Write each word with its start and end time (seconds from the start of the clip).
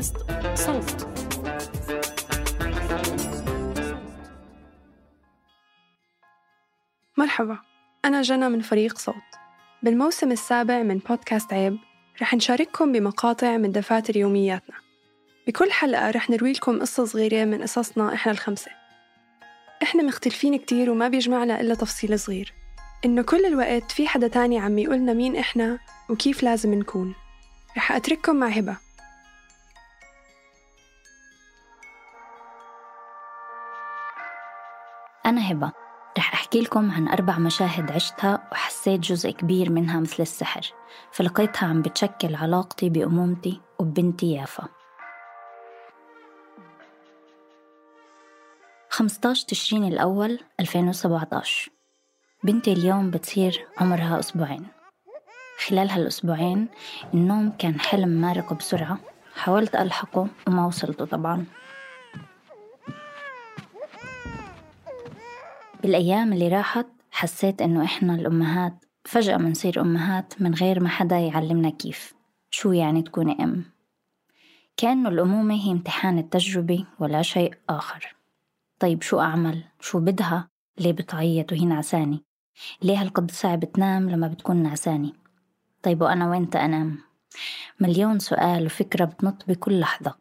بودكاست 0.00 0.16
صوت. 0.54 1.06
مرحبا 7.16 7.58
أنا 8.04 8.22
جنى 8.22 8.48
من 8.48 8.60
فريق 8.60 8.98
صوت. 8.98 9.14
بالموسم 9.82 10.32
السابع 10.32 10.82
من 10.82 10.98
بودكاست 10.98 11.52
عيب 11.52 11.78
رح 12.22 12.34
نشارككم 12.34 12.92
بمقاطع 12.92 13.56
من 13.56 13.72
دفاتر 13.72 14.16
يومياتنا. 14.16 14.76
بكل 15.46 15.72
حلقة 15.72 16.10
رح 16.10 16.30
نروي 16.30 16.52
لكم 16.52 16.80
قصة 16.80 17.04
صغيرة 17.04 17.44
من 17.44 17.62
قصصنا 17.62 18.14
إحنا 18.14 18.32
الخمسة. 18.32 18.70
إحنا 19.82 20.02
مختلفين 20.02 20.58
كتير 20.58 20.90
وما 20.90 21.08
بيجمعنا 21.08 21.60
إلا 21.60 21.74
تفصيل 21.74 22.18
صغير. 22.18 22.54
إنه 23.04 23.22
كل 23.22 23.46
الوقت 23.46 23.92
في 23.92 24.08
حدا 24.08 24.28
تاني 24.28 24.58
عم 24.58 24.78
يقولنا 24.78 25.12
مين 25.12 25.36
إحنا 25.36 25.78
وكيف 26.10 26.42
لازم 26.42 26.74
نكون. 26.74 27.14
رح 27.76 27.92
أترككم 27.92 28.36
مع 28.36 28.48
هبة. 28.48 28.89
هبة 35.50 35.72
رح 36.18 36.34
أحكي 36.34 36.60
لكم 36.60 36.90
عن 36.90 37.08
أربع 37.08 37.38
مشاهد 37.38 37.92
عشتها 37.92 38.48
وحسيت 38.52 39.00
جزء 39.00 39.30
كبير 39.30 39.70
منها 39.70 40.00
مثل 40.00 40.22
السحر. 40.22 40.72
فلقيتها 41.12 41.68
عم 41.68 41.82
بتشكل 41.82 42.34
علاقتي 42.34 42.88
بأمومتي 42.88 43.60
وبنتي 43.78 44.32
يافا. 44.32 44.68
15 48.90 49.46
تشرين 49.46 49.84
الأول 49.84 50.40
2017 50.60 51.70
بنتي 52.44 52.72
اليوم 52.72 53.10
بتصير 53.10 53.66
عمرها 53.78 54.18
أسبوعين. 54.18 54.66
خلال 55.66 55.90
هالأسبوعين 55.90 56.68
النوم 57.14 57.50
كان 57.58 57.80
حلم 57.80 58.08
مارق 58.08 58.52
بسرعة. 58.52 58.98
حاولت 59.36 59.74
ألحقه 59.76 60.28
وما 60.46 60.66
وصلته 60.66 61.04
طبعاً. 61.04 61.44
بالأيام 65.82 66.32
اللي 66.32 66.48
راحت 66.48 66.86
حسيت 67.10 67.62
إنه 67.62 67.84
إحنا 67.84 68.14
الأمهات 68.14 68.84
فجأة 69.04 69.36
منصير 69.36 69.80
أمهات 69.80 70.42
من 70.42 70.54
غير 70.54 70.80
ما 70.80 70.88
حدا 70.88 71.18
يعلمنا 71.18 71.70
كيف 71.70 72.14
شو 72.50 72.72
يعني 72.72 73.02
تكوني 73.02 73.44
أم 73.44 73.64
كأنه 74.76 75.08
الأمومة 75.08 75.54
هي 75.54 75.72
امتحان 75.72 76.18
التجربة 76.18 76.86
ولا 76.98 77.22
شيء 77.22 77.54
آخر 77.68 78.16
طيب 78.78 79.02
شو 79.02 79.20
أعمل؟ 79.20 79.64
شو 79.80 80.00
بدها؟ 80.00 80.48
ليه 80.78 80.92
بتعيط 80.92 81.52
وهي 81.52 81.64
نعساني؟ 81.64 82.24
ليه 82.82 83.00
هالقد 83.00 83.30
صعب 83.30 83.64
تنام 83.64 84.10
لما 84.10 84.28
بتكون 84.28 84.56
نعساني؟ 84.56 85.14
طيب 85.82 86.02
وأنا 86.02 86.30
وين 86.30 86.48
أنام؟ 86.54 86.98
مليون 87.80 88.18
سؤال 88.18 88.66
وفكرة 88.66 89.04
بتنط 89.04 89.44
بكل 89.48 89.80
لحظة 89.80 90.14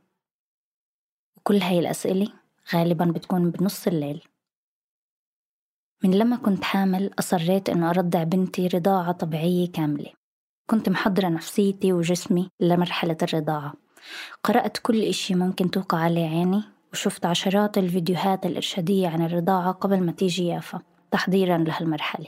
وكل 1.38 1.58
هاي 1.58 1.80
الأسئلة 1.80 2.28
غالبا 2.74 3.06
بتكون 3.06 3.52
بنص 3.52 3.88
الليل 3.88 4.24
من 6.04 6.12
لما 6.12 6.36
كنت 6.36 6.64
حامل 6.64 7.12
أصريت 7.20 7.70
إنه 7.70 7.90
أرضع 7.90 8.24
بنتي 8.24 8.68
رضاعة 8.68 9.12
طبيعية 9.12 9.72
كاملة. 9.72 10.12
كنت 10.70 10.90
محضرة 10.90 11.28
نفسيتي 11.28 11.94
وجسمي 11.94 12.50
لمرحلة 12.60 13.18
الرضاعة. 13.22 13.74
قرأت 14.44 14.78
كل 14.78 15.04
إشي 15.04 15.36
ممكن 15.36 15.72
توقع 15.72 15.98
عليه 15.98 16.28
عيني 16.30 16.64
وشفت 16.94 17.26
عشرات 17.26 17.78
الفيديوهات 17.78 18.46
الإرشادية 18.46 19.08
عن 19.08 19.22
الرضاعة 19.26 19.72
قبل 19.72 20.04
ما 20.04 20.12
تيجي 20.12 20.48
يافا 20.48 20.82
تحضيرا 21.12 21.58
لهالمرحلة. 21.58 22.28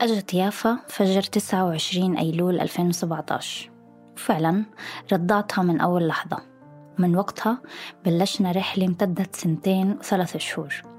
أجت 0.00 0.34
يافا 0.34 0.78
فجر 0.88 1.22
29 1.22 2.16
أيلول 2.16 2.60
2017 2.60 3.70
وفعلا 4.16 4.64
رضعتها 5.12 5.62
من 5.62 5.80
أول 5.80 6.06
لحظة. 6.08 6.38
من 6.98 7.16
وقتها 7.16 7.62
بلشنا 8.04 8.52
رحلة 8.52 8.86
امتدت 8.86 9.36
سنتين 9.36 9.90
وثلاث 9.90 10.36
شهور. 10.36 10.91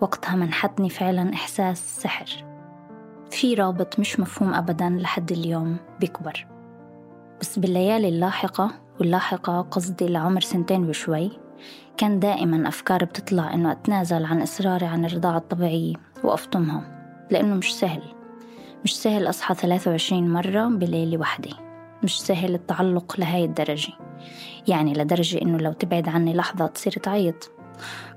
وقتها 0.00 0.36
منحتني 0.36 0.90
فعلا 0.90 1.34
إحساس 1.34 2.02
سحر. 2.02 2.44
في 3.30 3.54
رابط 3.54 3.98
مش 3.98 4.20
مفهوم 4.20 4.54
أبدا 4.54 4.88
لحد 4.88 5.32
اليوم 5.32 5.76
بيكبر. 6.00 6.46
بس 7.40 7.58
بالليالي 7.58 8.08
اللاحقة 8.08 8.70
واللاحقة 9.00 9.60
قصدي 9.60 10.08
لعمر 10.08 10.40
سنتين 10.40 10.88
وشوي 10.88 11.30
كان 11.96 12.20
دائما 12.20 12.68
أفكار 12.68 13.04
بتطلع 13.04 13.54
إنه 13.54 13.72
أتنازل 13.72 14.24
عن 14.24 14.42
إصراري 14.42 14.86
عن 14.86 15.04
الرضاعة 15.04 15.36
الطبيعية 15.36 15.94
وأفطمها 16.24 16.82
لأنه 17.30 17.54
مش 17.54 17.74
سهل. 17.74 18.02
مش 18.84 19.00
سهل 19.00 19.28
أصحى 19.28 19.54
23 19.54 20.28
مرة 20.28 20.66
بليلة 20.68 21.18
واحدة 21.18 21.50
مش 22.02 22.20
سهل 22.20 22.54
التعلق 22.54 23.14
لهاي 23.18 23.44
الدرجة. 23.44 23.92
يعني 24.68 24.92
لدرجة 24.92 25.42
إنه 25.42 25.58
لو 25.58 25.72
تبعد 25.72 26.08
عني 26.08 26.34
لحظة 26.34 26.66
تصير 26.66 26.92
تعيط. 26.92 27.50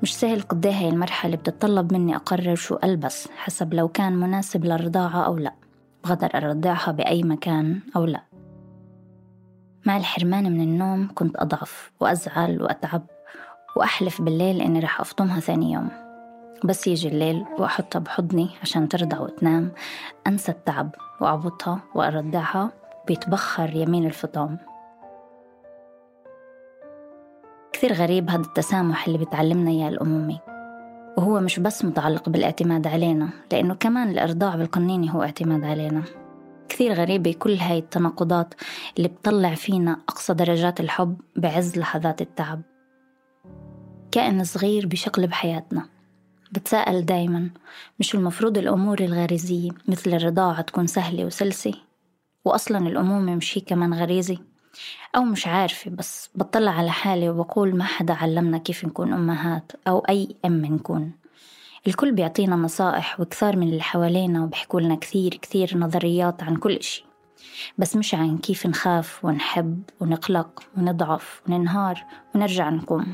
مش 0.03 0.15
سهل 0.15 0.41
قد 0.41 0.67
هاي 0.67 0.89
المرحلة 0.89 1.35
بتتطلب 1.35 1.93
مني 1.93 2.15
أقرر 2.15 2.55
شو 2.55 2.77
ألبس 2.83 3.27
حسب 3.37 3.73
لو 3.73 3.87
كان 3.87 4.13
مناسب 4.13 4.65
للرضاعة 4.65 5.25
أو 5.25 5.37
لا. 5.37 5.53
بقدر 6.03 6.29
أرضعها 6.35 6.91
بأي 6.91 7.23
مكان 7.23 7.79
أو 7.95 8.05
لا. 8.05 8.21
مع 9.85 9.97
الحرمان 9.97 10.51
من 10.51 10.61
النوم 10.61 11.09
كنت 11.15 11.35
أضعف 11.37 11.91
وأزعل 11.99 12.61
وأتعب 12.61 13.01
وأحلف 13.75 14.21
بالليل 14.21 14.61
إني 14.61 14.79
رح 14.79 15.01
أفطمها 15.01 15.39
ثاني 15.39 15.71
يوم. 15.71 15.89
بس 16.63 16.87
يجي 16.87 17.07
الليل 17.07 17.45
وأحطها 17.59 17.99
بحضني 17.99 18.49
عشان 18.61 18.89
ترضع 18.89 19.19
وتنام 19.19 19.71
أنسى 20.27 20.51
التعب 20.51 20.95
وأعبطها 21.21 21.79
وأرضعها 21.95 22.71
بيتبخر 23.07 23.75
يمين 23.75 24.05
الفطام. 24.05 24.57
كثير 27.75 27.93
غريب 27.93 28.29
هذا 28.29 28.41
التسامح 28.41 29.07
اللي 29.07 29.17
بتعلمنا 29.17 29.71
إياه 29.71 29.89
الأمومة 29.89 30.39
وهو 31.17 31.39
مش 31.39 31.59
بس 31.59 31.85
متعلق 31.85 32.29
بالاعتماد 32.29 32.87
علينا 32.87 33.29
لأنه 33.51 33.73
كمان 33.73 34.09
الإرضاع 34.09 34.55
بالقنينة 34.55 35.11
هو 35.11 35.23
اعتماد 35.23 35.63
علينا. 35.63 36.03
كثير 36.69 36.93
غريبة 36.93 37.33
كل 37.33 37.53
هاي 37.53 37.77
التناقضات 37.77 38.53
اللي 38.97 39.07
بتطلع 39.07 39.55
فينا 39.55 39.97
أقصى 40.09 40.33
درجات 40.33 40.79
الحب 40.79 41.17
بعز 41.35 41.77
لحظات 41.77 42.21
التعب. 42.21 42.61
كائن 44.11 44.43
صغير 44.43 44.87
بشقلب 44.87 45.31
حياتنا. 45.31 45.85
بتساءل 46.51 47.05
دايما 47.05 47.49
مش 47.99 48.15
المفروض 48.15 48.57
الأمور 48.57 48.99
الغريزية 48.99 49.71
مثل 49.87 50.13
الرضاعة 50.13 50.61
تكون 50.61 50.87
سهلة 50.87 51.25
وسلسة؟ 51.25 51.73
وأصلا 52.45 52.77
الأمومة 52.77 53.35
مش 53.35 53.57
هي 53.57 53.61
كمان 53.61 53.93
غريزة؟ 53.93 54.37
أو 55.15 55.23
مش 55.23 55.47
عارفة 55.47 55.91
بس 55.91 56.29
بطلع 56.35 56.71
على 56.71 56.91
حالي 56.91 57.29
وبقول 57.29 57.75
ما 57.75 57.83
حدا 57.83 58.13
علمنا 58.13 58.57
كيف 58.57 58.85
نكون 58.85 59.13
أمهات 59.13 59.71
أو 59.87 59.99
أي 59.99 60.35
أم 60.45 60.65
نكون. 60.65 61.11
الكل 61.87 62.11
بيعطينا 62.11 62.55
نصائح 62.55 63.19
وكثار 63.19 63.57
من 63.57 63.67
اللي 63.67 63.81
حوالينا 63.81 64.43
وبيحكوا 64.43 64.81
لنا 64.81 64.95
كثير 64.95 65.33
كثير 65.41 65.77
نظريات 65.77 66.43
عن 66.43 66.55
كل 66.55 66.71
إشي. 66.71 67.05
بس 67.77 67.95
مش 67.95 68.15
عن 68.15 68.37
كيف 68.37 68.65
نخاف 68.67 69.25
ونحب 69.25 69.81
ونقلق 69.99 70.63
ونضعف 70.77 71.41
وننهار 71.47 72.03
ونرجع 72.35 72.69
نقوم. 72.69 73.13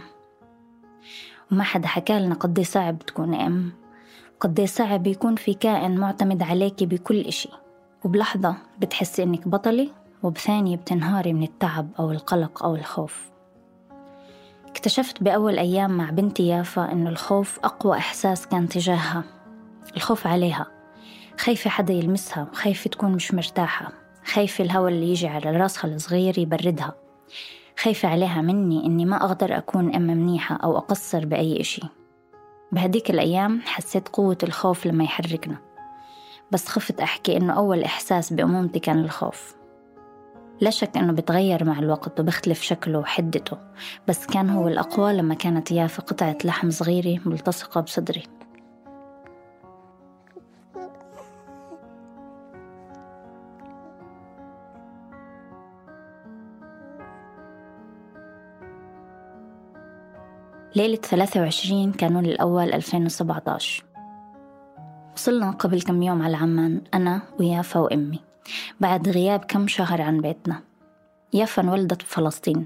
وما 1.52 1.64
حدا 1.64 1.88
حكى 1.88 2.20
لنا 2.20 2.36
قد 2.36 2.62
صعب 2.62 3.00
تكون 3.00 3.34
أم. 3.34 3.72
قد 4.40 4.62
صعب 4.62 5.08
يكون 5.08 5.36
في 5.36 5.54
كائن 5.54 5.96
معتمد 5.98 6.44
عليك 6.44 6.84
بكل 6.84 7.20
إشي. 7.20 7.50
وبلحظة 8.04 8.56
بتحسي 8.80 9.24
إنك 9.24 9.48
بطلة 9.48 9.90
وبثانية 10.24 10.78
بتنهاري 10.78 11.34
من 11.34 11.44
التعب 11.44 11.90
أو 12.00 12.12
القلق 12.12 12.64
أو 12.64 12.76
الخوف. 12.76 13.32
اكتشفت 14.68 15.24
بأول 15.24 15.60
أيام 15.60 15.98
مع 15.98 16.10
بنتي 16.10 16.48
يافا 16.48 16.92
إنه 16.92 17.10
الخوف 17.10 17.60
أقوى 17.64 17.98
إحساس 17.98 18.48
كان 18.48 18.68
تجاهها. 18.70 19.24
الخوف 19.96 20.28
عليها. 20.28 20.66
خايفة 21.38 21.70
حدا 21.70 21.94
يلمسها 21.94 22.48
خايفة 22.54 22.90
تكون 22.90 23.12
مش 23.12 23.34
مرتاحة. 23.34 23.92
خايفة 24.26 24.64
الهواء 24.64 24.92
اللي 24.92 25.10
يجي 25.10 25.28
على 25.28 25.52
راسها 25.52 25.96
الصغير 25.96 26.40
يبردها. 26.40 26.94
خايفة 27.80 28.10
عليها 28.10 28.42
مني 28.42 28.86
إني 28.86 29.06
ما 29.06 29.26
أقدر 29.26 29.58
أكون 29.58 29.96
أم 29.96 30.02
منيحة 30.02 30.56
أو 30.56 30.78
أقصر 30.78 31.26
بأي 31.26 31.62
إشي. 31.62 31.82
بهديك 32.72 33.10
الأيام 33.10 33.62
حسيت 33.66 34.08
قوة 34.08 34.38
الخوف 34.44 34.86
لما 34.86 35.04
يحركنا. 35.04 35.58
بس 36.52 36.68
خفت 36.68 37.00
أحكي 37.00 37.38
إنه 37.38 37.54
أول 37.54 37.84
إحساس 37.84 38.34
بأمومتي 38.34 38.80
كان 38.80 39.00
الخوف. 39.00 39.61
لا 40.62 40.70
شك 40.70 40.98
إنه 40.98 41.14
بتغير 41.14 41.64
مع 41.64 41.80
الوقت 41.80 42.20
وبيختلف 42.20 42.62
شكله 42.62 43.00
وحدته 43.00 43.58
بس 44.08 44.26
كان 44.26 44.50
هو 44.50 44.68
الأقوى 44.68 45.14
لما 45.14 45.36
كانت 45.36 45.72
يافا 45.72 46.04
قطعة 46.04 46.38
لحم 46.46 46.70
صغيرة 46.70 47.20
ملتصقة 47.26 47.82
بصدري. 47.82 48.24
ليلة 60.76 60.96
23 60.96 61.92
كانون 61.92 62.26
الأول 62.26 62.74
2017 62.74 63.84
وصلنا 65.16 65.52
قبل 65.52 65.82
كم 65.82 66.02
يوم 66.02 66.22
على 66.22 66.38
عمان 66.38 66.82
أنا 66.94 67.22
ويافا 67.40 67.80
وأمي 67.80 68.31
بعد 68.80 69.10
غياب 69.10 69.40
كم 69.40 69.68
شهر 69.68 70.02
عن 70.02 70.22
بيتنا. 70.22 70.62
يافا 71.34 71.62
انولدت 71.62 72.02
بفلسطين 72.04 72.66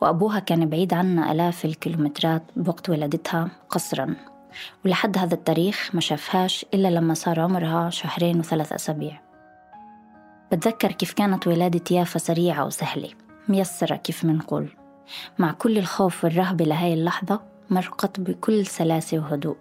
وأبوها 0.00 0.38
كان 0.38 0.68
بعيد 0.68 0.94
عنا 0.94 1.32
آلاف 1.32 1.64
الكيلومترات 1.64 2.42
بوقت 2.56 2.90
ولادتها 2.90 3.48
قصرا. 3.70 4.14
ولحد 4.84 5.18
هذا 5.18 5.34
التاريخ 5.34 5.90
ما 5.94 6.00
شافهاش 6.00 6.66
إلا 6.74 6.88
لما 6.88 7.14
صار 7.14 7.40
عمرها 7.40 7.90
شهرين 7.90 8.38
وثلاث 8.38 8.72
أسابيع. 8.72 9.20
بتذكر 10.52 10.92
كيف 10.92 11.12
كانت 11.12 11.46
ولادة 11.46 11.96
يافا 11.96 12.18
سريعة 12.18 12.66
وسهلة 12.66 13.10
ميسرة 13.48 13.96
كيف 13.96 14.24
منقول 14.24 14.68
مع 15.38 15.52
كل 15.52 15.78
الخوف 15.78 16.24
والرهبة 16.24 16.64
لهاي 16.64 16.94
اللحظة 16.94 17.40
مرقت 17.70 18.20
بكل 18.20 18.66
سلاسة 18.66 19.18
وهدوء. 19.18 19.56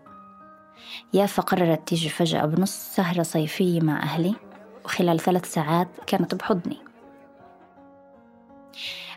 يافا 1.14 1.42
قررت 1.42 1.88
تيجي 1.88 2.10
فجأة 2.10 2.46
بنص 2.46 2.96
سهرة 2.96 3.24
صيفية 3.24 3.82
مع 3.82 4.04
أهلي. 4.04 4.36
وخلال 4.86 5.20
ثلاث 5.20 5.54
ساعات 5.54 5.88
كانت 6.08 6.36
بحضني. 6.36 6.78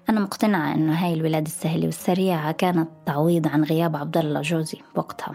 أنا 0.09 0.21
مقتنعة 0.21 0.75
إنه 0.75 1.05
هاي 1.05 1.15
الولادة 1.15 1.47
السهلة 1.47 1.85
والسريعة 1.85 2.53
كانت 2.53 2.89
تعويض 3.07 3.49
عن 3.49 3.65
غياب 3.65 3.97
عبد 3.97 4.17
الله 4.17 4.41
جوزي 4.41 4.79
بوقتها 4.95 5.35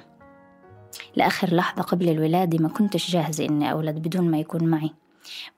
لآخر 1.15 1.55
لحظة 1.55 1.81
قبل 1.81 2.09
الولادة 2.09 2.57
ما 2.57 2.69
كنتش 2.69 3.11
جاهزة 3.11 3.45
إني 3.45 3.71
أولد 3.71 3.95
بدون 3.95 4.31
ما 4.31 4.39
يكون 4.39 4.63
معي. 4.63 4.91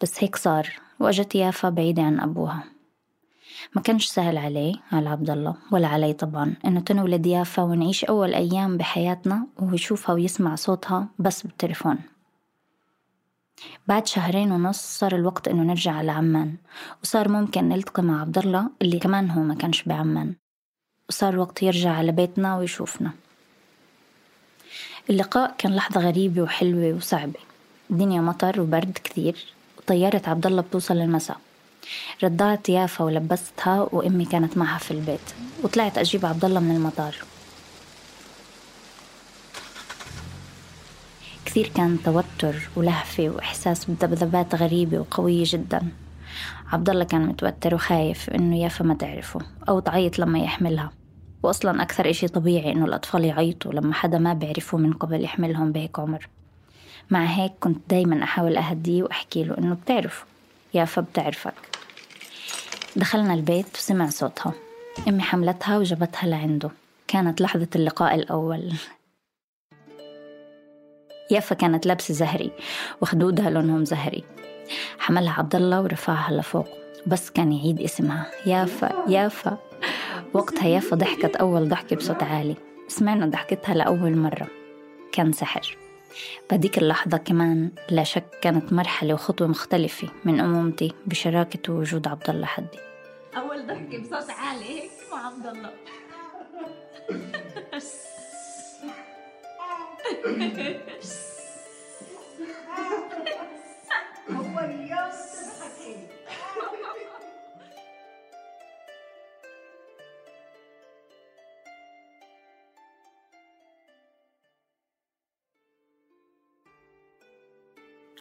بس 0.01 0.23
هيك 0.23 0.35
صار 0.35 0.69
وأجت 0.99 1.35
يافا 1.35 1.69
بعيدة 1.69 2.03
عن 2.03 2.19
أبوها. 2.19 2.63
ما 3.75 3.81
كانش 3.81 4.05
سهل 4.05 4.37
عليه 4.37 4.75
على 4.91 5.09
عبد 5.09 5.29
الله 5.29 5.55
ولا 5.71 5.87
علي 5.87 6.13
طبعا 6.13 6.53
إنه 6.65 6.79
تنولد 6.79 7.25
يافا 7.25 7.63
ونعيش 7.63 8.05
أول 8.05 8.33
أيام 8.33 8.77
بحياتنا 8.77 9.47
وهو 9.57 9.73
يشوفها 9.73 10.15
ويسمع 10.15 10.55
صوتها 10.55 11.07
بس 11.19 11.43
بالتليفون. 11.43 11.97
بعد 13.87 14.07
شهرين 14.07 14.51
ونص 14.51 14.99
صار 14.99 15.15
الوقت 15.15 15.47
إنه 15.47 15.63
نرجع 15.63 15.91
على 15.91 16.11
عمان 16.11 16.55
وصار 17.03 17.29
ممكن 17.29 17.69
نلتقي 17.69 18.03
مع 18.03 18.21
عبد 18.21 18.37
الله 18.37 18.69
اللي 18.81 18.99
كمان 18.99 19.31
هو 19.31 19.41
ما 19.41 19.55
كانش 19.55 19.83
بعمان 19.83 20.33
وصار 21.09 21.39
وقت 21.39 21.63
يرجع 21.63 21.91
على 21.91 22.11
بيتنا 22.11 22.57
ويشوفنا. 22.57 23.11
اللقاء 25.09 25.55
كان 25.57 25.75
لحظة 25.75 26.01
غريبة 26.01 26.41
وحلوة 26.41 26.93
وصعبة. 26.95 27.39
الدنيا 27.91 28.21
مطر 28.21 28.61
وبرد 28.61 28.97
كثير 29.03 29.45
وطيارة 29.77 30.21
عبد 30.27 30.45
الله 30.45 30.61
بتوصل 30.61 30.97
المساء 30.97 31.37
رضعت 32.23 32.69
يافا 32.69 33.03
ولبستها 33.03 33.89
وأمي 33.91 34.25
كانت 34.25 34.57
معها 34.57 34.77
في 34.77 34.91
البيت 34.91 35.33
وطلعت 35.63 35.97
أجيب 35.97 36.25
عبد 36.25 36.45
الله 36.45 36.59
من 36.59 36.75
المطار. 36.75 37.15
كثير 41.55 41.71
كان 41.75 41.97
توتر 42.03 42.55
ولهفة 42.75 43.29
وإحساس 43.29 43.85
بذبذبات 43.85 44.55
غريبة 44.55 44.99
وقوية 44.99 45.43
جدا. 45.47 45.81
عبد 46.71 46.89
الله 46.89 47.03
كان 47.03 47.25
متوتر 47.25 47.75
وخايف 47.75 48.29
إنه 48.29 48.57
يافا 48.57 48.83
ما 48.83 48.93
تعرفه 48.93 49.39
أو 49.69 49.79
تعيط 49.79 50.19
لما 50.19 50.39
يحملها. 50.39 50.91
وأصلا 51.43 51.81
أكثر 51.81 52.09
إشي 52.09 52.27
طبيعي 52.27 52.71
إنه 52.71 52.85
الأطفال 52.85 53.25
يعيطوا 53.25 53.73
لما 53.73 53.93
حدا 53.93 54.17
ما 54.17 54.33
بيعرفه 54.33 54.77
من 54.77 54.93
قبل 54.93 55.23
يحملهم 55.23 55.71
بهيك 55.71 55.99
عمر. 55.99 56.27
مع 57.09 57.25
هيك 57.25 57.51
كنت 57.59 57.77
دايما 57.89 58.23
أحاول 58.23 58.57
أهديه 58.57 59.03
وأحكي 59.03 59.43
له 59.43 59.57
إنه 59.57 59.75
بتعرف 59.75 60.25
يافا 60.73 61.01
بتعرفك. 61.01 61.53
دخلنا 62.95 63.33
البيت 63.33 63.75
وسمع 63.75 64.09
صوتها. 64.09 64.53
أمي 65.07 65.21
حملتها 65.21 65.77
وجبتها 65.77 66.27
لعنده. 66.27 66.69
كانت 67.07 67.41
لحظة 67.41 67.67
اللقاء 67.75 68.15
الأول. 68.15 68.73
يافا 71.31 71.55
كانت 71.55 71.85
لابسة 71.85 72.13
زهري 72.13 72.51
وخدودها 73.01 73.49
لونهم 73.49 73.85
زهري. 73.85 74.23
حملها 74.99 75.33
عبد 75.33 75.55
الله 75.55 75.81
ورفعها 75.81 76.33
لفوق 76.33 76.67
بس 77.07 77.29
كان 77.29 77.51
يعيد 77.51 77.81
اسمها. 77.81 78.31
يافا 78.45 79.05
يافا. 79.09 79.57
وقتها 80.33 80.67
يافا 80.67 80.95
ضحكت 80.95 81.35
أول 81.35 81.69
ضحكة 81.69 81.95
بصوت 81.95 82.23
عالي. 82.23 82.55
سمعنا 82.87 83.25
ضحكتها 83.25 83.75
لأول 83.75 84.17
مرة. 84.17 84.47
كان 85.11 85.31
سحر. 85.31 85.77
بهديك 86.51 86.77
اللحظة 86.77 87.17
كمان 87.17 87.71
لا 87.89 88.03
شك 88.03 88.23
كانت 88.41 88.73
مرحلة 88.73 89.13
وخطوة 89.13 89.47
مختلفة 89.47 90.07
من 90.25 90.39
أمومتي 90.39 90.93
بشراكة 91.05 91.73
وجود 91.73 92.07
عبد 92.07 92.29
الله 92.29 92.45
حدي. 92.45 92.77
أول 93.37 93.67
ضحكة 93.67 93.97
بصوت 94.01 94.29
عالي 94.29 94.65
هيك 94.65 94.91
مع 95.11 95.25
عبد 95.27 95.45
الله 95.45 95.69
هو 104.29 104.59
اليوم 104.59 105.11
تضحكي 105.11 105.95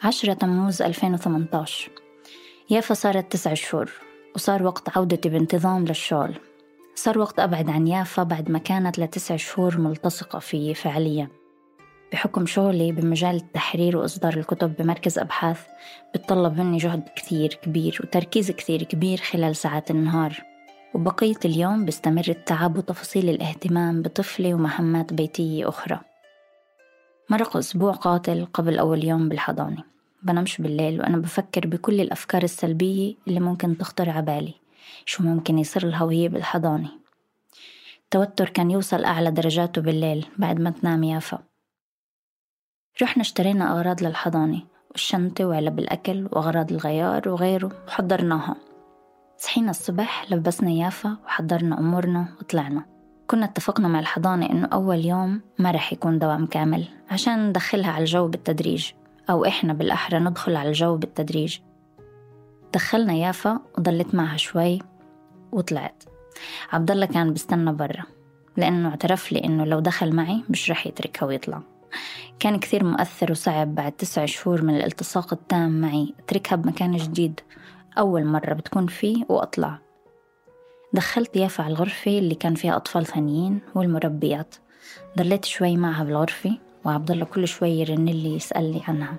عشرة 0.03 0.33
تموز 0.33 0.81
2018 0.81 1.91
يافا 2.69 2.93
صارت 2.93 3.31
تسع 3.31 3.53
شهور 3.53 3.91
وصار 4.35 4.63
وقت 4.63 4.97
عودتي 4.97 5.29
بانتظام 5.29 5.85
للشغل. 5.85 6.35
صار 6.95 7.19
وقت 7.19 7.39
أبعد 7.39 7.69
عن 7.69 7.87
يافا 7.87 8.23
بعد 8.23 8.51
ما 8.51 8.59
كانت 8.59 8.99
لتسع 8.99 9.35
شهور 9.35 9.77
ملتصقة 9.77 10.39
فيي 10.39 10.73
فعليا. 10.73 11.44
بحكم 12.15 12.45
شغلي 12.45 12.91
بمجال 12.91 13.35
التحرير 13.35 13.97
وإصدار 13.97 14.37
الكتب 14.37 14.75
بمركز 14.75 15.19
أبحاث 15.19 15.67
بتطلب 16.13 16.57
مني 16.57 16.77
جهد 16.77 17.03
كثير 17.15 17.53
كبير 17.53 17.99
وتركيز 18.03 18.51
كثير 18.51 18.83
كبير 18.83 19.17
خلال 19.17 19.55
ساعات 19.55 19.91
النهار. 19.91 20.43
وبقية 20.93 21.39
اليوم 21.45 21.85
بستمر 21.85 22.25
التعب 22.29 22.77
وتفاصيل 22.77 23.29
الاهتمام 23.29 24.01
بطفلي 24.01 24.53
ومهمات 24.53 25.13
بيتية 25.13 25.69
أخرى. 25.69 25.99
مرق 27.29 27.57
أسبوع 27.57 27.91
قاتل 27.91 28.47
قبل 28.53 28.79
أول 28.79 29.03
يوم 29.03 29.29
بالحضانة. 29.29 29.83
بنامش 30.23 30.61
بالليل 30.61 30.99
وأنا 31.01 31.17
بفكر 31.17 31.67
بكل 31.67 32.01
الأفكار 32.01 32.43
السلبية 32.43 33.15
اللي 33.27 33.39
ممكن 33.39 33.77
تخطر 33.77 34.09
عبالي 34.09 34.53
شو 35.05 35.23
ممكن 35.23 35.59
يصير 35.59 36.03
وهي 36.03 36.29
بالحضانة؟ 36.29 36.89
التوتر 38.03 38.49
كان 38.49 38.71
يوصل 38.71 39.03
أعلى 39.03 39.31
درجاته 39.31 39.81
بالليل 39.81 40.25
بعد 40.37 40.59
ما 40.59 40.69
تنام 40.69 41.03
يافا. 41.03 41.54
رحنا 43.01 43.21
اشترينا 43.21 43.71
أغراض 43.71 44.03
للحضانة 44.03 44.61
والشنطة 44.91 45.45
وعلب 45.45 45.79
الأكل 45.79 46.29
وأغراض 46.31 46.71
الغيار 46.71 47.29
وغيره 47.29 47.71
وحضرناها. 47.87 48.55
صحينا 49.37 49.69
الصبح 49.69 50.31
لبسنا 50.31 50.71
يافا 50.71 51.17
وحضرنا 51.25 51.79
أمورنا 51.79 52.27
وطلعنا. 52.39 52.85
كنا 53.27 53.45
اتفقنا 53.45 53.87
مع 53.87 53.99
الحضانة 53.99 54.49
إنه 54.49 54.67
أول 54.73 55.05
يوم 55.05 55.41
ما 55.59 55.71
رح 55.71 55.93
يكون 55.93 56.19
دوام 56.19 56.45
كامل 56.45 56.87
عشان 57.11 57.49
ندخلها 57.49 57.91
على 57.91 58.01
الجو 58.01 58.27
بالتدريج 58.27 58.91
أو 59.29 59.45
إحنا 59.45 59.73
بالأحرى 59.73 60.19
ندخل 60.19 60.55
على 60.55 60.69
الجو 60.69 60.97
بالتدريج. 60.97 61.59
دخلنا 62.73 63.13
يافا 63.13 63.59
وضلت 63.77 64.15
معها 64.15 64.37
شوي 64.37 64.79
وطلعت. 65.51 66.03
عبد 66.71 66.91
الله 66.91 67.05
كان 67.05 67.33
بستنى 67.33 67.73
برا 67.73 68.03
لأنه 68.57 68.89
اعترف 68.89 69.31
لي 69.31 69.43
إنه 69.43 69.65
لو 69.65 69.79
دخل 69.79 70.15
معي 70.15 70.43
مش 70.49 70.71
رح 70.71 70.87
يتركها 70.87 71.25
ويطلع. 71.25 71.61
كان 72.39 72.59
كثير 72.59 72.83
مؤثر 72.83 73.31
وصعب 73.31 73.75
بعد 73.75 73.91
تسع 73.91 74.25
شهور 74.25 74.61
من 74.61 74.75
الالتصاق 74.75 75.33
التام 75.33 75.81
معي. 75.81 76.13
أتركها 76.19 76.55
بمكان 76.55 76.97
جديد. 76.97 77.39
أول 77.97 78.25
مرة 78.25 78.53
بتكون 78.53 78.87
فيه 78.87 79.25
وأطلع. 79.29 79.79
دخلت 80.93 81.35
يافا 81.35 81.63
على 81.63 81.73
الغرفة 81.73 82.19
اللي 82.19 82.35
كان 82.35 82.55
فيها 82.55 82.75
أطفال 82.75 83.05
ثانيين 83.05 83.59
والمربيات. 83.75 84.55
ضليت 85.17 85.45
شوي 85.45 85.77
معها 85.77 86.03
بالغرفة 86.03 86.57
وعبد 86.85 87.11
الله 87.11 87.25
كل 87.25 87.47
شوي 87.47 87.69
يرن 87.69 88.05
لي 88.05 88.35
يسألني 88.35 88.81
عنها. 88.87 89.15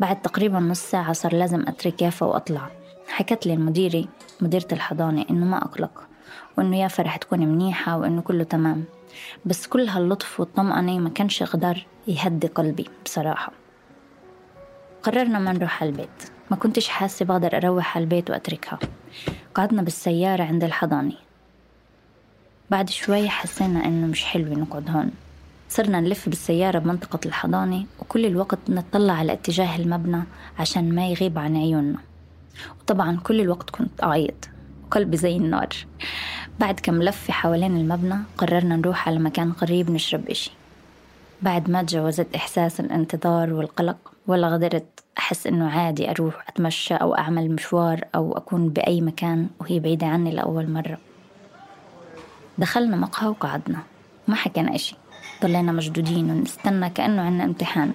بعد 0.00 0.22
تقريبا 0.22 0.58
نص 0.58 0.80
ساعة 0.80 1.12
صار 1.12 1.34
لازم 1.34 1.60
أترك 1.68 2.02
يافا 2.02 2.26
وأطلع. 2.26 2.70
حكت 3.08 3.46
لي 3.46 3.54
المديرة 3.54 4.04
مديرة 4.40 4.68
الحضانة 4.72 5.24
إنه 5.30 5.46
ما 5.46 5.64
أقلق. 5.64 6.08
وإنه 6.58 6.76
يافا 6.80 7.02
رح 7.02 7.16
تكون 7.16 7.40
منيحة 7.40 7.96
وإنه 7.98 8.22
كله 8.22 8.44
تمام. 8.44 8.84
بس 9.44 9.66
كل 9.66 9.88
هاللطف 9.88 10.40
والطمأنة 10.40 10.98
ما 10.98 11.10
كانش 11.10 11.40
يقدر 11.40 11.86
يهدي 12.08 12.46
قلبي 12.46 12.86
بصراحة. 13.04 13.52
قررنا 15.02 15.38
ما 15.38 15.52
نروح 15.52 15.82
على 15.82 15.90
البيت 15.90 16.30
ما 16.50 16.56
كنتش 16.56 16.88
حاسة 16.88 17.24
بقدر 17.24 17.56
أروح 17.56 17.96
على 17.96 18.02
البيت 18.02 18.30
وأتركها. 18.30 18.78
قعدنا 19.54 19.82
بالسيارة 19.82 20.44
عند 20.44 20.64
الحضانة. 20.64 21.14
بعد 22.70 22.90
شوي 22.90 23.28
حسينا 23.28 23.84
إنه 23.84 24.06
مش 24.06 24.24
حلو 24.24 24.54
نقعد 24.54 24.90
هون. 24.90 25.10
صرنا 25.68 26.00
نلف 26.00 26.28
بالسيارة 26.28 26.78
بمنطقة 26.78 27.20
الحضانة 27.26 27.86
وكل 28.00 28.26
الوقت 28.26 28.58
نطلع 28.68 29.12
على 29.12 29.32
اتجاه 29.32 29.76
المبنى 29.76 30.22
عشان 30.58 30.94
ما 30.94 31.08
يغيب 31.08 31.38
عن 31.38 31.56
عيوننا. 31.56 31.98
وطبعا 32.80 33.20
كل 33.24 33.40
الوقت 33.40 33.70
كنت 33.70 34.02
أعيط. 34.02 34.48
وقلبي 34.86 35.16
زي 35.16 35.36
النار. 35.36 35.68
بعد 36.60 36.80
كم 36.80 37.02
لفة 37.02 37.32
حوالين 37.32 37.76
المبنى 37.76 38.16
قررنا 38.38 38.76
نروح 38.76 39.08
على 39.08 39.18
مكان 39.18 39.52
قريب 39.52 39.90
نشرب 39.90 40.28
إشي. 40.28 40.50
بعد 41.42 41.70
ما 41.70 41.82
تجاوزت 41.82 42.34
إحساس 42.34 42.80
الانتظار 42.80 43.52
والقلق 43.52 43.96
ولا 44.26 44.52
قدرت 44.52 44.84
أحس 45.18 45.46
إنه 45.46 45.70
عادي 45.70 46.10
أروح 46.10 46.48
أتمشى 46.48 46.94
أو 46.94 47.14
أعمل 47.14 47.50
مشوار 47.50 48.00
أو 48.14 48.36
أكون 48.36 48.68
بأي 48.68 49.00
مكان 49.00 49.48
وهي 49.60 49.80
بعيدة 49.80 50.06
عني 50.06 50.30
لأول 50.30 50.70
مرة. 50.70 50.98
دخلنا 52.58 52.96
مقهى 52.96 53.28
وقعدنا. 53.28 53.78
ما 54.28 54.34
حكينا 54.34 54.74
إشي. 54.74 54.96
ضلينا 55.42 55.72
مشدودين 55.72 56.30
ونستنى 56.30 56.90
كأنه 56.90 57.22
عنا 57.22 57.44
امتحان. 57.44 57.92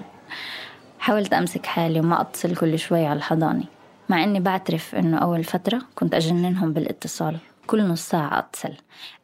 حاولت 1.00 1.34
أمسك 1.34 1.66
حالي 1.66 2.00
وما 2.00 2.22
أتصل 2.22 2.56
كل 2.56 2.80
شوي 2.80 3.06
على 3.06 3.18
الحضانة. 3.18 3.64
مع 4.10 4.24
إني 4.24 4.40
بعترف 4.40 4.96
إنه 4.96 5.18
أول 5.18 5.44
فترة 5.44 5.82
كنت 5.96 6.14
أجننهم 6.14 6.74
بالاتصال. 6.74 7.38
كل 7.68 7.88
نص 7.88 8.10
ساعة 8.10 8.40
أتصل. 8.40 8.74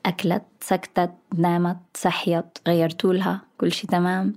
أكلت 0.06 0.44
سكتت 0.62 1.12
نامت 1.38 1.77
صحيت 1.94 2.58
غيرتولها 2.68 3.42
كل 3.58 3.72
شي 3.72 3.88
تمام. 3.88 4.36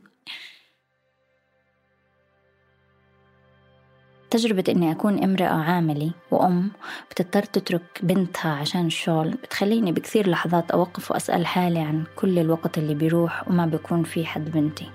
تجربة 4.31 4.65
إني 4.69 4.93
أكون 4.93 5.25
امرأة 5.25 5.63
عاملة 5.63 6.11
وأم 6.31 6.71
بتضطر 7.11 7.43
تترك 7.43 8.01
بنتها 8.03 8.53
عشان 8.53 8.87
الشغل 8.87 9.31
بتخليني 9.31 9.93
بكثير 9.93 10.31
لحظات 10.31 10.71
أوقف 10.71 11.11
وأسأل 11.11 11.47
حالي 11.47 11.79
عن 11.79 12.05
كل 12.17 12.39
الوقت 12.39 12.79
اللي 12.79 12.95
بيروح 12.95 13.49
وما 13.49 13.67
بيكون 13.67 14.03
في 14.03 14.27
حد 14.27 14.51
بنتي. 14.51 14.91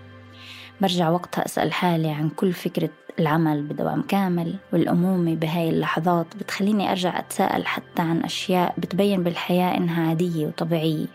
برجع 0.82 1.10
وقتها 1.10 1.46
أسأل 1.46 1.74
حالي 1.74 2.12
عن 2.12 2.30
كل 2.30 2.54
فكرة 2.54 2.90
العمل 3.20 3.62
بدوام 3.62 4.02
كامل 4.02 4.56
والأمومة 4.74 5.36
بهاي 5.36 5.70
اللحظات 5.70 6.36
بتخليني 6.36 6.92
أرجع 6.92 7.20
أتساءل 7.20 7.66
حتى 7.66 8.02
عن 8.02 8.22
أشياء 8.24 8.74
بتبين 8.78 9.24
بالحياة 9.24 9.78
إنها 9.78 10.10
عادية 10.10 10.48
وطبيعية. 10.48 11.08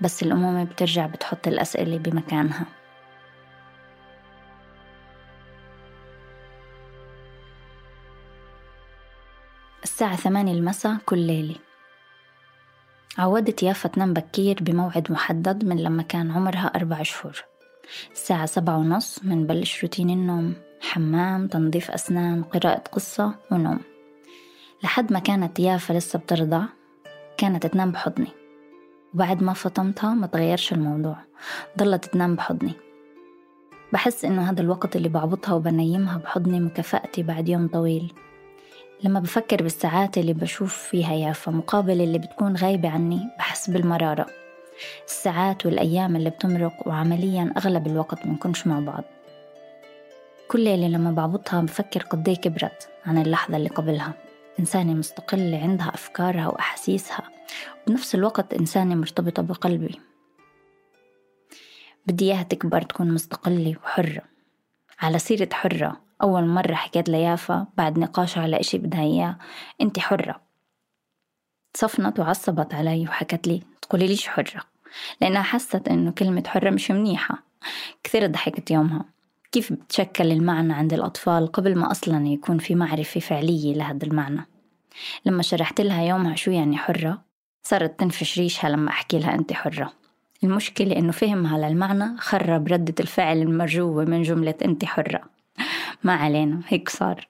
بس 0.00 0.22
الأمومة 0.22 0.64
بترجع 0.64 1.06
بتحط 1.06 1.48
الأسئلة 1.48 1.98
بمكانها. 1.98 2.66
الساعة 9.82 10.16
ثمانية 10.16 10.52
المساء 10.52 10.96
كل 11.06 11.18
ليلة. 11.18 11.54
عودت 13.18 13.62
يافا 13.62 13.88
تنام 13.88 14.12
بكير 14.12 14.58
بموعد 14.60 15.12
محدد 15.12 15.64
من 15.64 15.76
لما 15.76 16.02
كان 16.02 16.30
عمرها 16.30 16.66
أربع 16.66 17.02
شهور. 17.02 17.44
الساعة 18.12 18.46
سبعة 18.46 18.78
ونص 18.78 19.24
منبلش 19.24 19.82
روتين 19.82 20.10
النوم. 20.10 20.54
حمام 20.80 21.48
تنظيف 21.48 21.90
أسنان 21.90 22.42
قراءة 22.42 22.82
قصة 22.92 23.34
ونوم. 23.50 23.80
لحد 24.82 25.12
ما 25.12 25.18
كانت 25.18 25.60
يافا 25.60 25.92
لسه 25.92 26.18
بترضع 26.18 26.64
كانت 27.36 27.66
تنام 27.66 27.90
بحضني. 27.90 28.28
وبعد 29.14 29.42
ما 29.42 29.52
فطمتها 29.52 30.14
ما 30.14 30.26
تغيرش 30.26 30.72
الموضوع 30.72 31.16
ضلت 31.78 32.04
تنام 32.04 32.34
بحضني. 32.34 32.72
بحس 33.92 34.24
إنه 34.24 34.50
هذا 34.50 34.60
الوقت 34.60 34.96
اللي 34.96 35.08
بعبطها 35.08 35.54
وبنيمها 35.54 36.18
بحضني 36.18 36.60
مكافأتي 36.60 37.22
بعد 37.22 37.48
يوم 37.48 37.68
طويل. 37.68 38.12
لما 39.02 39.20
بفكر 39.20 39.62
بالساعات 39.62 40.18
اللي 40.18 40.32
بشوف 40.32 40.74
فيها 40.74 41.14
يافا 41.14 41.52
مقابل 41.52 42.00
اللي 42.00 42.18
بتكون 42.18 42.56
غايبة 42.56 42.88
عني 42.88 43.20
بحس 43.38 43.70
بالمرارة. 43.70 44.26
الساعات 45.06 45.66
والأيام 45.66 46.16
اللي 46.16 46.30
بتمرق 46.30 46.88
وعمليا 46.88 47.54
أغلب 47.56 47.86
الوقت 47.86 48.26
منكونش 48.26 48.66
مع 48.66 48.80
بعض. 48.80 49.04
كل 50.48 50.60
ليلة 50.60 50.88
لما 50.88 51.10
بعبطها 51.10 51.60
بفكر 51.60 52.02
قديه 52.02 52.34
كبرت 52.34 52.88
عن 53.06 53.18
اللحظة 53.18 53.56
اللي 53.56 53.68
قبلها. 53.68 54.14
إنسانة 54.60 54.94
مستقلة 54.94 55.58
عندها 55.62 55.88
أفكارها 55.94 56.48
وأحاسيسها 56.48 57.22
وبنفس 57.86 58.14
الوقت 58.14 58.54
إنسانة 58.54 58.94
مرتبطة 58.94 59.42
بقلبي. 59.42 60.00
بدي 62.06 62.24
إياها 62.24 62.42
تكبر 62.42 62.82
تكون 62.82 63.10
مستقلة 63.10 63.76
وحرة. 63.84 64.22
على 65.00 65.18
سيرة 65.18 65.48
حرة 65.52 66.00
أول 66.22 66.46
مرة 66.46 66.74
حكيت 66.74 67.08
ليافا 67.08 67.66
بعد 67.76 67.98
نقاش 67.98 68.38
على 68.38 68.60
إشي 68.60 68.78
بدها 68.78 69.02
إياه 69.02 69.38
أنت 69.80 69.98
حرة. 69.98 70.40
صفنت 71.76 72.20
وعصبت 72.20 72.74
علي 72.74 73.02
وحكت 73.02 73.46
لي 73.46 73.62
تقولي 73.84 74.06
ليش 74.06 74.28
حرة؟ 74.28 74.62
لأنها 75.20 75.42
حست 75.42 75.88
إنه 75.88 76.10
كلمة 76.10 76.42
حرة 76.46 76.70
مش 76.70 76.90
منيحة. 76.90 77.42
كثير 78.04 78.26
ضحكت 78.26 78.70
يومها. 78.70 79.04
كيف 79.52 79.72
بتشكل 79.72 80.32
المعنى 80.32 80.72
عند 80.72 80.92
الأطفال 80.92 81.52
قبل 81.52 81.78
ما 81.78 81.90
أصلا 81.90 82.26
يكون 82.26 82.58
في 82.58 82.74
معرفة 82.74 83.20
فعلية 83.20 83.74
لهذا 83.74 84.06
المعنى؟ 84.06 84.46
لما 85.24 85.42
شرحت 85.42 85.80
لها 85.80 86.02
يومها 86.02 86.34
شو 86.36 86.50
يعني 86.50 86.76
حرة 86.76 87.22
صارت 87.62 88.00
تنفش 88.00 88.38
ريشها 88.38 88.70
لما 88.70 88.90
أحكي 88.90 89.18
لها 89.18 89.34
أنت 89.34 89.52
حرة. 89.52 89.92
المشكلة 90.44 90.96
إنه 90.96 91.12
فهمها 91.12 91.58
للمعنى 91.58 92.16
خرب 92.18 92.68
ردة 92.68 92.94
الفعل 93.00 93.42
المرجوة 93.42 94.04
من 94.04 94.22
جملة 94.22 94.54
أنت 94.64 94.84
حرة. 94.84 95.22
ما 96.04 96.14
علينا 96.14 96.60
هيك 96.66 96.88
صار. 96.88 97.28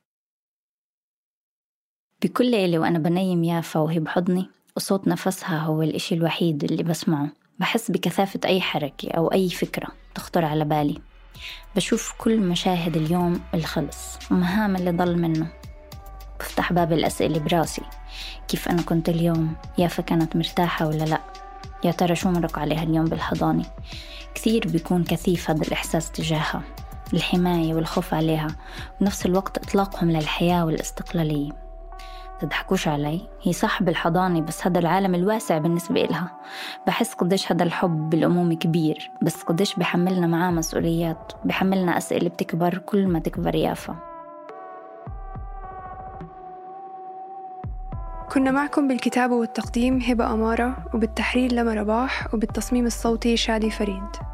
بكل 2.22 2.50
ليلة 2.50 2.78
وأنا 2.78 2.98
بنيم 2.98 3.44
يافا 3.44 3.80
وهي 3.80 4.00
بحضني 4.00 4.50
وصوت 4.76 5.08
نفسها 5.08 5.58
هو 5.58 5.82
الإشي 5.82 6.14
الوحيد 6.14 6.64
اللي 6.64 6.82
بسمعه. 6.82 7.28
بحس 7.58 7.90
بكثافة 7.90 8.40
أي 8.44 8.60
حركة 8.60 9.10
أو 9.10 9.32
أي 9.32 9.50
فكرة 9.50 9.88
تخطر 10.14 10.44
على 10.44 10.64
بالي. 10.64 11.00
بشوف 11.76 12.14
كل 12.18 12.40
مشاهد 12.40 12.96
اليوم 12.96 13.40
اللي 13.54 13.66
خلص 13.66 14.18
ومهام 14.30 14.76
اللي 14.76 14.90
ضل 14.90 15.18
منه. 15.18 15.46
بفتح 16.40 16.72
باب 16.72 16.92
الأسئلة 16.92 17.38
براسي. 17.38 17.82
كيف 18.48 18.68
أنا 18.68 18.82
كنت 18.82 19.08
اليوم؟ 19.08 19.54
يافا 19.78 20.02
كانت 20.02 20.36
مرتاحة 20.36 20.86
ولا 20.86 21.04
لأ؟ 21.04 21.20
يا 21.84 21.90
ترى 21.90 22.14
شو 22.14 22.30
مرق 22.30 22.58
عليها 22.58 22.82
اليوم 22.82 23.04
بالحضانة؟ 23.04 23.64
كثير 24.34 24.68
بيكون 24.68 25.04
كثيف 25.04 25.50
هذا 25.50 25.62
الإحساس 25.62 26.10
تجاهها. 26.10 26.62
الحماية 27.12 27.74
والخوف 27.74 28.14
عليها. 28.14 28.56
بنفس 29.00 29.26
الوقت 29.26 29.58
إطلاقهم 29.58 30.10
للحياة 30.10 30.64
والاستقلالية. 30.66 31.63
تضحكوش 32.44 32.88
علي. 32.88 33.28
هي 33.42 33.52
صح 33.52 33.82
بالحضانة 33.82 34.40
بس 34.40 34.66
هذا 34.66 34.78
العالم 34.78 35.14
الواسع 35.14 35.58
بالنسبة 35.58 36.04
إلها. 36.04 36.30
بحس 36.86 37.14
قديش 37.14 37.52
هذا 37.52 37.62
الحب 37.62 38.10
بالأمومة 38.10 38.54
كبير 38.54 39.10
بس 39.22 39.42
قديش 39.42 39.74
بحملنا 39.74 40.26
معاه 40.26 40.50
مسؤوليات 40.50 41.32
بحملنا 41.44 41.98
أسئلة 41.98 42.28
بتكبر 42.28 42.78
كل 42.78 43.06
ما 43.06 43.18
تكبر 43.18 43.54
يافا. 43.54 43.96
كنا 48.32 48.50
معكم 48.50 48.88
بالكتابة 48.88 49.34
والتقديم 49.34 50.00
هبة 50.00 50.34
أمارة 50.34 50.76
وبالتحرير 50.94 51.52
لما 51.52 51.74
رباح 51.74 52.34
وبالتصميم 52.34 52.86
الصوتي 52.86 53.36
شادي 53.36 53.70
فريد. 53.70 54.33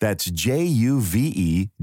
That's 0.00 0.24
J 0.24 0.64
U 0.64 1.00
V 1.00 1.32
E 1.34 1.70